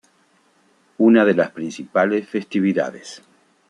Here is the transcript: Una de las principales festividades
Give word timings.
Una 0.97 1.25
de 1.25 1.35
las 1.35 1.51
principales 1.51 2.27
festividades 2.27 3.21